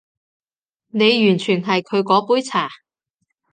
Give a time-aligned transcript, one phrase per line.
[0.87, 2.67] 你完全係佢嗰杯茶